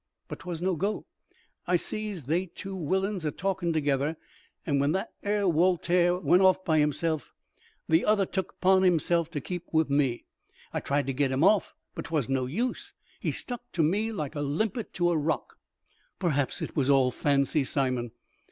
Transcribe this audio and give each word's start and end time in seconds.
But 0.27 0.39
'twas 0.39 0.63
no 0.63 0.75
go. 0.75 1.05
I 1.67 1.75
sees 1.75 2.23
they 2.23 2.47
two 2.47 2.75
willains 2.75 3.23
a 3.23 3.29
talkin' 3.29 3.71
together, 3.71 4.17
and 4.65 4.81
when 4.81 4.93
that 4.93 5.09
'ere 5.21 5.47
Woltaire 5.47 6.17
went 6.17 6.41
off 6.41 6.65
by 6.65 6.79
himself, 6.79 7.31
the 7.87 8.03
other 8.03 8.25
took 8.25 8.47
it 8.57 8.61
'pon 8.61 8.83
him 8.83 8.97
to 8.97 9.41
keep 9.43 9.65
wi' 9.71 9.83
me. 9.89 10.25
I 10.73 10.79
tried 10.79 11.05
to 11.05 11.13
git 11.13 11.31
'im 11.31 11.43
off, 11.43 11.75
but 11.93 12.05
'twas 12.05 12.29
no 12.29 12.47
use; 12.47 12.93
he 13.19 13.31
stuck 13.31 13.71
to 13.73 13.83
me 13.83 14.11
like 14.11 14.33
a 14.33 14.41
limpet 14.41 14.91
to 14.93 15.11
a 15.11 15.15
rock." 15.17 15.57
"Perhaps 16.17 16.63
it 16.63 16.75
was 16.75 16.89
all 16.89 17.11
fancy, 17.11 17.63
Simon." 17.63 18.09